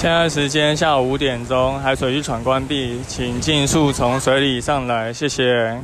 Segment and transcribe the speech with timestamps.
[0.00, 5.78] 现在时间下午五点钟，海水浴场关闭，请尽速从水里上来，谢谢。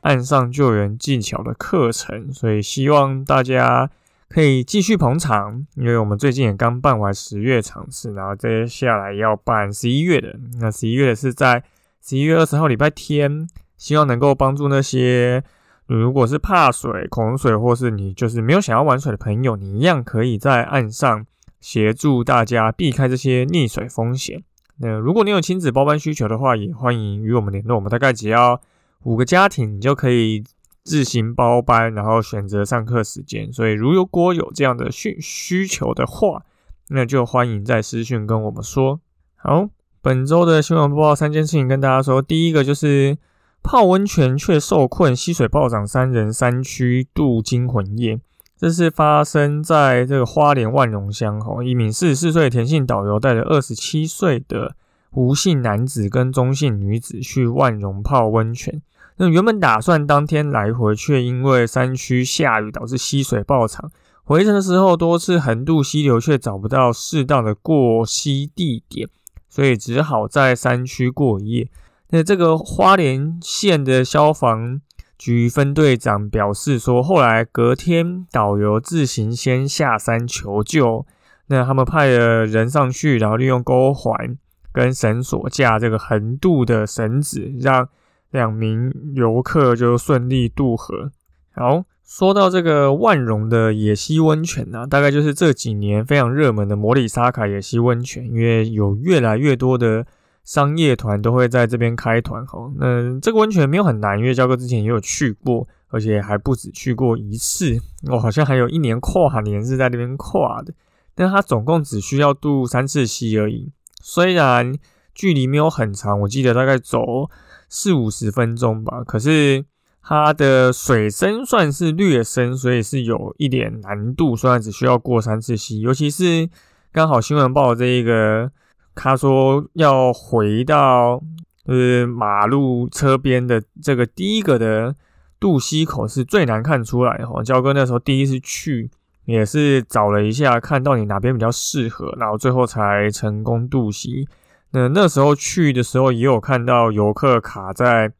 [0.00, 3.90] 岸上救援技巧的课程，所以希望大家
[4.30, 10.34] 可以继续捧场，因为我们最近也刚办完十月场次，然后接下来要办十一月的。
[10.58, 11.62] 那十一月是在
[12.02, 13.46] 十一月二十号礼拜天，
[13.76, 15.44] 希望能够帮助那些
[15.86, 21.26] 如果是怕水、恐水，或是你就是没有想要玩水的朋友，你一样可以在岸上。
[21.64, 24.44] 协助大家避开这些溺水风险。
[24.76, 27.76] 那如果你有亲子包班需求的话，也欢迎与我们联络。
[27.76, 28.60] 我们大概只要
[29.04, 30.44] 五个家庭，你就可以
[30.82, 33.50] 自行包班，然后选择上课时间。
[33.50, 36.42] 所以，如果有这样的需需求的话，
[36.88, 39.00] 那就欢迎在私讯跟我们说。
[39.36, 39.70] 好，
[40.02, 42.20] 本周的新闻播报三件事情跟大家说。
[42.20, 43.16] 第一个就是
[43.62, 48.20] 泡温泉却受困，溪水暴涨，三人山区度惊魂夜。
[48.56, 54.76] 这是发生在这个花莲万荣乡，吼，一名四十四岁的田姓导游带着二十七岁的
[55.10, 58.80] 吴姓男子跟中姓女子去万荣泡温泉。
[59.16, 63.90] 那原本打算当天来回，却因为山区下雨导致溪水暴涨，
[64.22, 69.08] 回程的时候多次横渡溪流，却找不到适当的过溪地点，
[69.48, 71.68] 所以只好在山区过夜。
[72.10, 74.80] 那这个花莲县的消防。
[75.16, 81.06] 局分队长表示说，后来隔天导游自行先下山求救，
[81.46, 84.36] 那他们派了人上去，然后利用钩环
[84.72, 87.88] 跟绳索架这个横渡的绳子，让
[88.30, 91.12] 两名游客就顺利渡河。
[91.52, 100.04] 好，说到这个万荣的野溪温泉呢，大概就是这几年非常热门的摩里沙卡野溪温泉，因为有越来越多的。
[100.44, 107.78] 商业团都会在这边开团吼，那这个温泉没有很难，因为焦哥之前也有去过，而且还不止去过一次，
[108.10, 110.74] 我好像还有一年跨年是在那边跨的。
[111.14, 113.72] 但它总共只需要渡三次溪而已，
[114.02, 114.74] 虽然
[115.14, 117.30] 距离没有很长，我记得大概走
[117.70, 119.64] 四五十分钟吧，可是
[120.02, 124.36] 它的水深算是略深，所以是有一点难度。
[124.36, 126.50] 虽然只需要过三次溪，尤其是
[126.92, 128.52] 刚好新闻报这一个。
[128.94, 131.22] 他说要回到
[131.66, 134.94] 呃马路车边的这个第一个的
[135.38, 137.42] 渡溪口是最难看出来哈。
[137.42, 138.90] 焦哥那时候第一次去
[139.24, 144.28] 也是找了一下，看到你哪边比较适合，然后最后才成功渡溪。
[144.70, 148.12] 那那时候去的时候也有看到游客卡在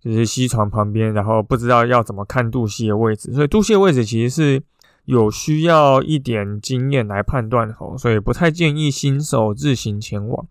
[0.00, 4.62] 就是溪床旁边，然后不知道要怎么看渡溪的位置，所以渡溪的位置其实是。
[5.06, 10.46] 有需要一点经验来判断吼，所以不太建议新手自行前往。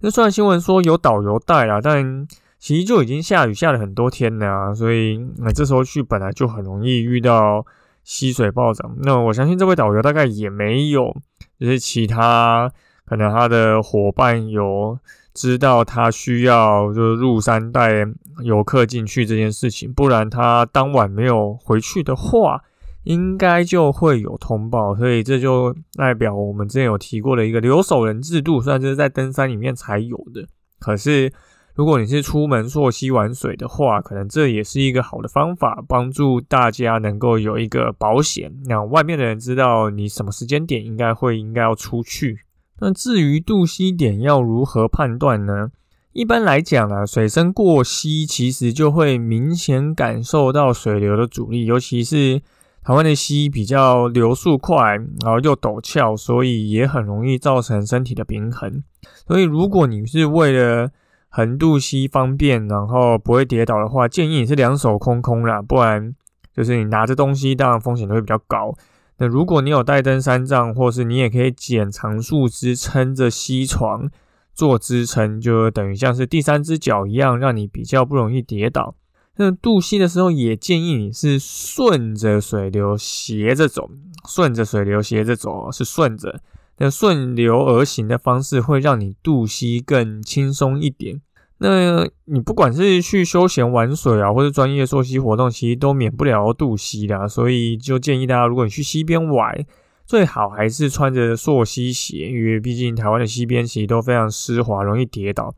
[0.00, 2.26] 那虽然新闻说有导游带啦，但
[2.58, 7.64] 其实就已经下雨下了很多天了，所以那这时候去本来就很容易遇到
[8.02, 8.96] 溪水暴涨。
[9.02, 11.16] 那我相信这位导游大概也没有，
[11.60, 12.70] 就是其他
[13.06, 14.98] 可能他的伙伴有
[15.32, 18.04] 知道他需要就是入山带
[18.42, 22.60] 游客进去这件事情，不然他当晚没有回去的话。
[23.04, 30.46] 应该就会有通报，所以这就代表我们之前有提过的一个留守人制度，虽然这是在登山里面才有的，
[30.78, 31.30] 可是
[31.74, 42.38] 如果你是出门溯溪玩水的话，可能这也是一个好的方法，帮助大家能够有一个保险，让外面的人知道你什么时间点应该会应该要出去。
[42.80, 45.70] 那至于渡溪点要如何判断呢？
[46.12, 52.40] 一般来讲呢，水深过溪其实就会明显感受到水流的阻力，尤其是。
[52.84, 58.82] 台湾的溪比较流速快，然后又陡峭，所以也很容易造成身体的平衡。
[59.26, 60.90] 所以如果你是为了
[61.30, 66.14] 横渡溪方便，然后不会跌倒的话，建议你是两手空空啦，不然
[66.54, 68.74] 就是你拿着东西，当然风险都会比较高。
[69.16, 74.10] 那如果你有带登山杖，或是你也可以捡长树枝撑着溪床
[74.52, 78.94] 做支撑，就等于像是第三只脚一样，让你比较不容易跌倒。
[79.36, 83.90] 那渡溪的时候，也建议你是顺着水流斜着走，
[84.28, 86.40] 顺着水流斜着走是顺着。
[86.78, 91.20] 那顺流而行的方式会让你渡溪更轻松一点。
[91.58, 97.28] 那你不管是去休闲玩水啊，或者专业溯溪活动，其实都免不了渡溪的。
[97.28, 99.64] 所以就建议大家，如果你去溪边玩，
[100.04, 105.54] 最好还是穿着溯溪鞋，因为毕竟台湾的溪边其实都非常湿滑，容易跌倒。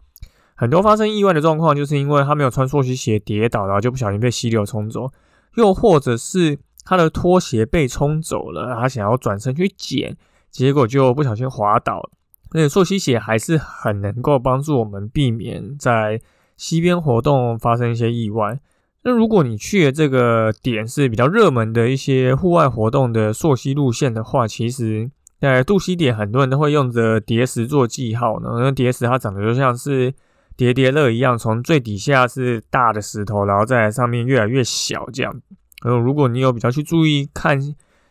[0.56, 5.12] 很多发生意外的状况，就是因为他没有穿溯溪鞋跌倒，然后就不小心被溪流冲走，
[5.56, 10.16] 又或者是他的拖鞋被冲走了，他想要转身去捡，
[10.50, 12.10] 结果就不小心滑倒。
[12.52, 16.20] 而且溯溪鞋还是很能够帮助我们避免在
[16.56, 18.58] 溪边活动发生一些意外。
[19.02, 25.10] 那如果你去的这个点是比较热门的一些户外活动的溯溪路线的话，其实，
[25.40, 28.48] 在渡溪点很多人都会用着叠石做记号呢。
[28.60, 30.14] 那叠石它长得就像是
[30.56, 35.40] 叠叠乐一样，从最底下是大的石头，然后在上面越来越小这样。
[35.82, 37.58] 然后，如果你有比较去注意看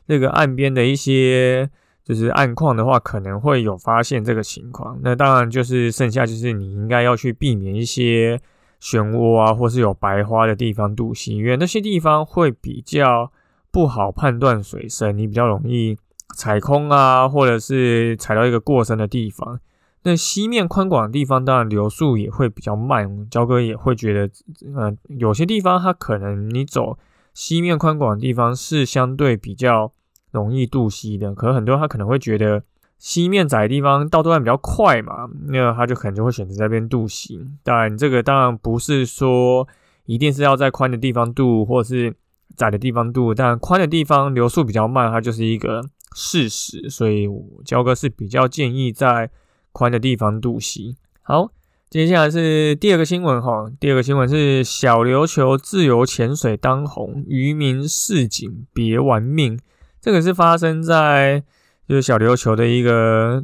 [0.05, 1.69] 那个岸边的一些
[2.03, 4.99] 就是岸况的话，可能会有发现这个情况。
[5.01, 8.39] 那当然就是剩下就是你应该要去避免一些。
[8.81, 13.31] 漩涡啊，或是有白花的地方渡溪，因为那些地方会比较
[13.71, 15.97] 不好判断水深，你比较容易
[16.35, 19.59] 踩空啊，或者是踩到一个过深的地方。
[20.05, 23.27] 那西面宽广的地方，当然流速也会比较慢。
[23.29, 24.31] 焦哥也会觉得，
[24.73, 26.97] 呃，有些地方它可能你走
[27.33, 29.91] 西面宽广的地方是相对比较
[30.31, 32.63] 容易渡溪的，可是很多他可能会觉得。
[32.97, 37.37] 西面窄的地方道段比较快嘛，那他就可能就会选择这边渡溪。
[37.61, 39.67] 当然，这个当然不是说
[40.05, 42.15] 一定是要在宽的地方渡，或者是
[42.55, 43.33] 窄的地方渡。
[43.33, 45.81] 但宽的地方流速比较慢，它就是一个
[46.15, 46.89] 事实。
[46.89, 47.27] 所以，
[47.65, 49.29] 焦哥是比较建议在
[49.75, 50.95] 宽的地方渡溪。
[51.21, 51.51] 好，
[51.89, 53.69] 接下来是第二个新闻哈。
[53.77, 59.59] 第二个新闻是小琉球自由潜水当红，渔民示警别玩命。
[59.99, 61.43] 这个是发生在。
[61.87, 63.43] 就是小琉球的一个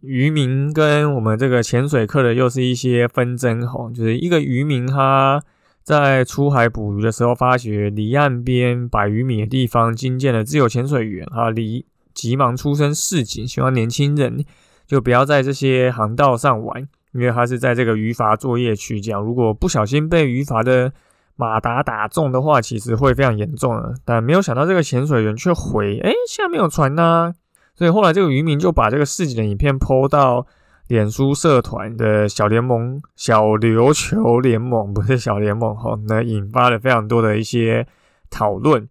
[0.00, 5.40] 渔民跟我们这个潜水客的又是一些纷争吼，就是一个渔民他
[5.84, 14.44] 在出海捕鱼的时候，发觉离岸边百余米的地方惊见了自由潜水员啊，离急忙出声示警，希望年轻人
[14.92, 20.92] 就不要在这些航道上玩，因为他是在这个渔筏作业区，这样如果不小心被渔筏的
[21.34, 23.94] 马达打中的话，其实会非常严重的。
[24.04, 27.32] 但没有想到这个潜水员却回，哎，下面有船呐。
[27.74, 30.46] 所以后来这个渔民就把这个事情的影片 PO 到
[30.88, 37.86] 脸书社团的小联盟小琉球联盟，不是小联盟哈，那引发了非常多的一些
[38.28, 38.86] 讨论。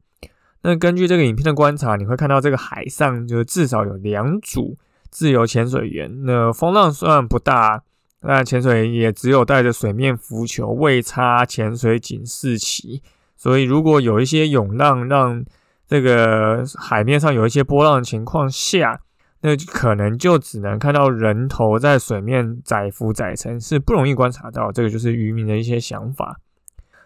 [0.64, 4.76] 那根据这个影片的观察，你会看到这个海上就至少有两组
[5.12, 6.24] 自由潜水员。
[6.24, 7.84] 那风浪虽然不大，
[8.22, 13.04] 但潜水员也只有带着水面浮球，未插潜水警示旗。
[13.36, 15.44] 所以如果有一些涌浪让
[15.88, 19.02] 这个海面上有一些波浪的情况下，
[19.42, 24.72] 那可能就只能看到人头在水面载浮载沉，是不容易观察到。
[24.72, 26.40] 这个就是渔民的一些想法。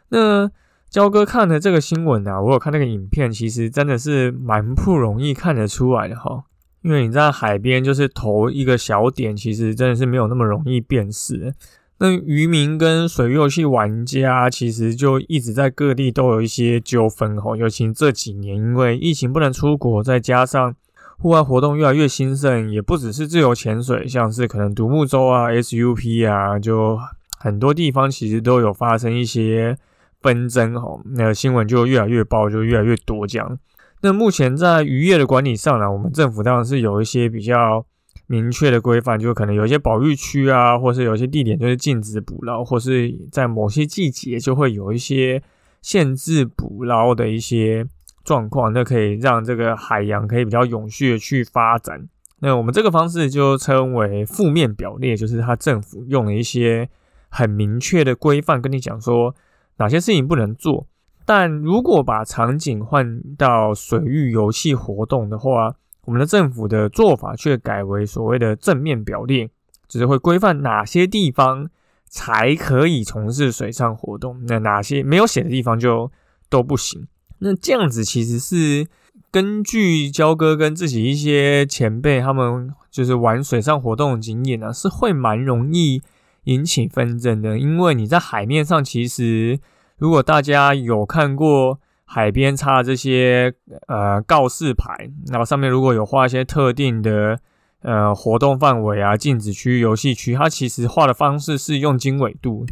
[0.10, 0.52] 那
[0.90, 6.44] 焦哥看的这个新闻啊，我有看那个影片，其实真的是蛮不容易看得出来的哈。
[6.86, 11.52] 因为你在海边就是投一个小点，其实真的是没有那么容易辨识。
[11.98, 20.76] 那渔民跟水游戏玩家其实就一直在各地都有一些纠纷吼，尤其这几年因为疫情不能出国，再加上
[21.18, 27.00] 户外活动越来越兴盛，也不只是自由潜水，像是可能独木舟啊、SUP 啊，就
[27.40, 29.76] 很多地方其实都有发生一些
[30.22, 33.58] 纷争吼，那新闻就越来越爆，就越来越多这样。
[34.06, 37.86] 那目前在渔业的管理上呢，我们政府当然是有一些比较。
[38.28, 45.44] 明确的规范，就可能有一些保育区啊，或是有些地点就是禁止捕捞，或是在某些季节就会有一些
[45.84, 47.86] 限制捕捞的一些
[48.24, 52.10] 状况，那可以让这个海洋可以比较永续的去发展。
[52.40, 56.90] 那我们这个方式就称为负面表列，就是它政府用了一些
[57.30, 59.36] 很明确的规范跟你讲说
[59.78, 60.88] 哪些事情不能做。
[61.26, 69.50] 但如果把场景换到水域游戏活动的话，我们的政府的做法却改为所谓的正面表列，
[69.88, 71.68] 就是会规范哪些地方
[72.08, 76.12] 才可以从事水上活动，那哪些没有写的地方就
[76.48, 77.08] 都不行。
[77.40, 78.88] 那这样子其实是
[79.32, 86.02] 根据焦哥跟自己一些前辈他们就是玩水上活动的经验呢，是会蛮容易
[86.44, 87.58] 引起纷争的。
[87.58, 89.60] 因为你在海面上，其实
[89.98, 91.80] 如果大家有看过。
[92.08, 93.52] 海边插这些
[93.88, 97.40] 呃告示牌，然后上面如果有画一些特定的
[97.82, 102.64] 呃活动范围啊、禁止区、游戏区，它其实画的方式是用经纬度。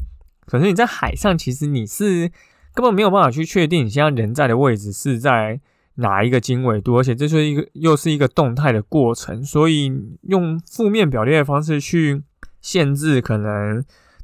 [0.46, 2.32] 可是你在海上，其实你是
[2.76, 5.60] 根本没有办法去确定你现在人在的位置是在
[5.96, 12.22] 哪一个经纬度，而且这是一个又是一个动态的过程，所以用负面表列的方式去
[12.62, 13.84] 限制可能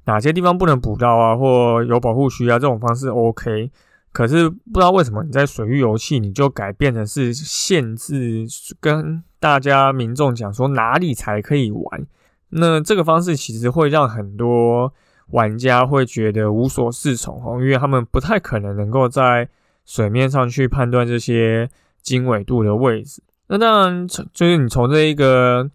[0.09, 3.71] 哪些地方不能捕到啊，或有保护区啊，这种方式 OK。
[4.11, 8.47] 可是不知道为什么你在水域游戏，你就改变成是限制
[8.79, 12.07] 跟大家民众讲说哪里才可以玩。
[12.49, 14.91] 那这个方式其实会让很多
[15.27, 19.47] 玩家会觉得无所适从哦，因为他们不太可能能够在
[19.85, 21.69] 水面上去判断这些
[22.01, 23.21] 经纬度的位置。
[23.47, 25.69] 那当然，就是你从这一个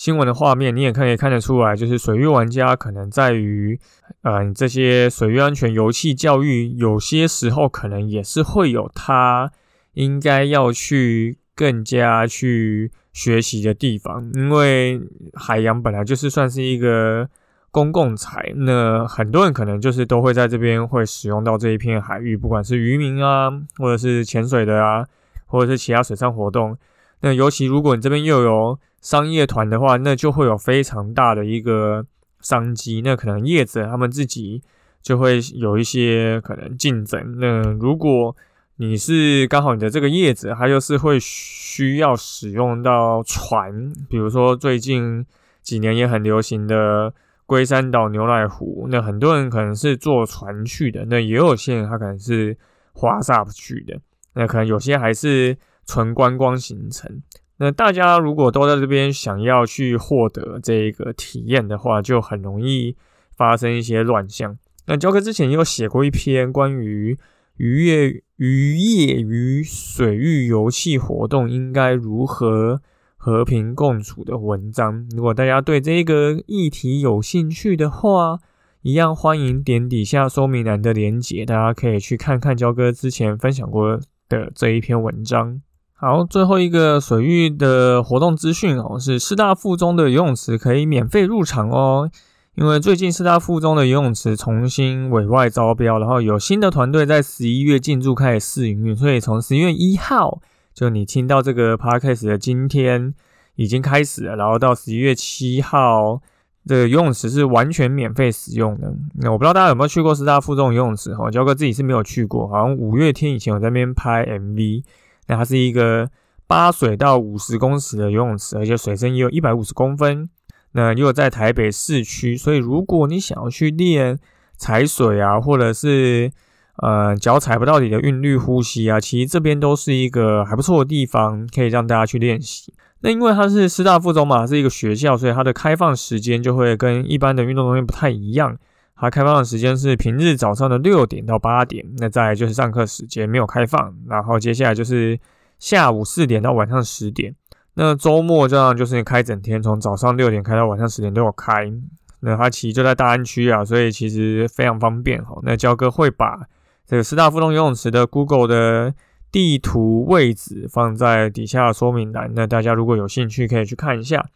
[0.00, 3.78] 新闻的画面，你也可以看得出来，就是水域玩家可能在于，
[4.22, 9.52] 呃，你这些水域安全游戏教育，有些时候可能也是会有他
[9.92, 14.98] 应该要去更加去学习的地方，因为
[15.34, 17.28] 海洋本来就是算是一个
[17.70, 25.04] 公共财，那很多人可能就是都会在这边会使用到这一片海域，不管是渔民啊，或者是潜水的啊，
[25.44, 26.78] 或者是其他水上活动。
[27.20, 32.04] 那尤其如果你这边又有商业团的话，那就会有非常大的一个
[32.40, 33.00] 商机。
[33.02, 34.62] 那可能业者他们自己
[35.02, 37.38] 就会有一些可能竞争。
[37.38, 38.36] 那如果
[38.76, 45.24] 你是刚好你的这个业者，他又是会需要使用到船，比如说最近
[45.62, 47.12] 几年也很流行的
[47.46, 52.56] 龟山岛牛奶湖，那很多人可能是坐船去的，那也有些人他可能是
[52.92, 53.98] 划 SUP 去的，
[54.34, 55.56] 那可能有些还是。
[55.86, 57.20] 纯观光行程，
[57.62, 62.96] 那大家如果都在这边想要去获得这个体验的话，就很容易
[63.36, 64.56] 发生一些乱象。
[64.86, 67.18] 那焦哥之前也有写过一篇关于
[67.58, 72.80] 渔业渔业与水域游戏活动应该如何
[73.18, 75.06] 和平共处的文章。
[75.14, 78.38] 如果大家对这个议题有兴趣的话，
[78.80, 84.00] 一样欢迎点底下说明栏的连结，大家可以去看看焦哥之前分享过
[84.30, 85.60] 的这一篇文章。
[86.02, 92.10] 好，最后一个水域的活动资讯哦，是师大附中的游泳池可以免费入场哦。
[92.54, 100.40] 因为最近师大附中的游泳池重新委外招标，然后有新的团队在十一月进驻开始试营运，所以从十一月一号，
[100.72, 103.12] 就你听到这个 podcast 的今天
[103.56, 106.22] 已经开始了，然后到十一月七号，
[106.64, 108.90] 这个游泳池是完全免费使用的。
[109.16, 111.30] 那我不知道大家有没有去过师大附中游泳池哈？
[111.30, 114.82] 焦哥自己是没有去过，好像五月天以前我在那边拍 MV。
[115.30, 116.10] 那它是一个
[116.48, 120.28] 八水到五十公尺的游泳池，而且水深也有一百五十公分。
[120.72, 124.18] 那又在台北市区，所以如果你想要去练
[124.56, 126.30] 踩水啊，或者是
[126.76, 132.72] 呃脚踩不到底的韵律呼吸啊，其实这边都是一个还不错的地方，可以让大家去练习。
[133.00, 138.58] 那因为它是师大附中嘛，是一个学校，所以它的开放时间就会跟一般的运动中心不太一样。
[139.00, 145.18] 它开放的时间是平日早上的六点到八点，那再就是上课时间没有开放，然后接下来就是
[145.58, 147.34] 下午四点到晚上十点，
[147.74, 151.72] 那周末这样就是开整天，从早上六点开到晚上十点都有开。
[152.20, 155.38] 那它其实就在大安区啊，所以其实非常方便哈。
[155.42, 156.38] 那焦哥会把
[156.86, 158.94] 这个师大附中游泳池的 Google 的
[159.32, 164.26] 地图位置放在底下说明栏，那大家如果有兴趣可以去看一下。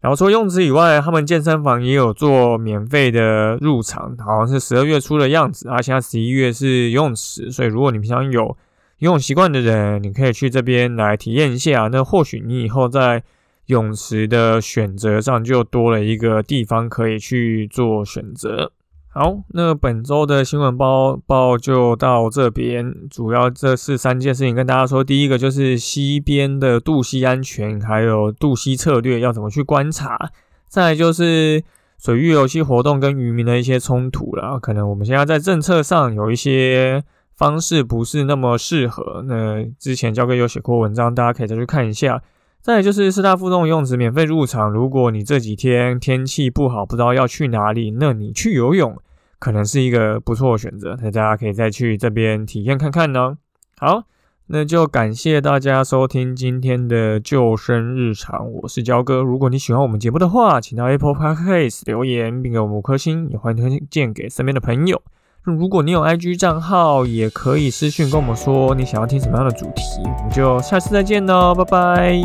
[0.00, 5.82] 然后除了泳池以外，他们健身房也有做免费的入场，好像是十二月初的样子啊。
[5.82, 8.56] 现在十一月是游泳池，所以如果你平常有
[8.98, 11.88] 游泳习惯的人，你可以去这边来体验一下。
[11.90, 13.22] 那或许你以后在
[13.66, 18.70] 泳池的选择上就多了一个地方可以去做选择。
[19.18, 25.02] 好，那本周的新闻报报就到这边，主要这是三件事情跟大家说。
[25.02, 30.30] 第一个就是西边的渡溪安全，还有渡溪策略要怎么去观察。
[30.68, 31.64] 再就是
[31.96, 37.02] 水域游戏活动跟渔民的一些冲突了，可能我们现在在政策上有一些
[37.34, 39.24] 方式不是那么适合。
[39.26, 42.22] 那之前教哥有写过文章，大家可以再去看一下。
[42.60, 48.94] 再就是师大附中游泳池免费入场，如果你这几天天气不好，不知道要去哪里，那你去游泳。
[49.38, 53.36] 可能是一个不错的选择，那大家可以再去这边体验看看呢。
[53.78, 54.04] 好，
[54.46, 59.22] 那就感谢大家收听今天的救生日常，我是焦哥。
[59.22, 65.02] 如果你喜欢我们节目的话，请到 Apple Podcast 留言并给我们五颗星，也欢迎推荐给身边的朋友。
[65.42, 72.20] 如果你有 IG 账号，也可以私讯跟我们说你想要听什么样的主题，我们就下次再见喽，拜拜。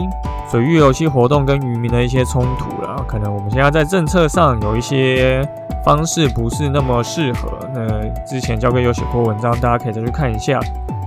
[0.50, 5.48] 水域游戏活动跟渔民的一些冲突了，可能我们现在在政策上有一些。
[5.84, 7.58] 方式不是那么适合。
[7.74, 10.60] 那之前教哥有写过文章，大家可以再去看一下。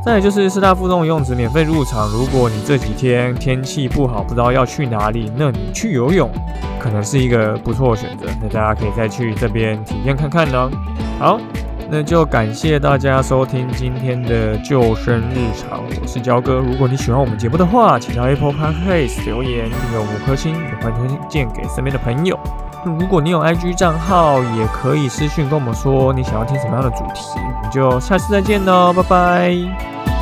[0.04, 6.31] 再就是师大附中游泳池免费入场，如果你这几天天气不好，不知道要去哪里，那你去游泳
[6.78, 8.26] 可能是一个不错的选择。
[8.43, 10.71] 那大家可以再去这边体验看看呢。
[11.19, 11.40] 好，
[11.88, 16.57] 那就感谢大家收听今天的救生日常，我是焦哥。
[16.57, 22.38] 如果你喜欢我们节目的话，请到 Apple Podcast 留言，并给五颗星，也欢迎推荐给身边的朋友。
[22.85, 30.13] 如果你有 IG 账号，也可以私讯跟我们说你想要听什么样的主题，我们就下次再见喽，拜拜。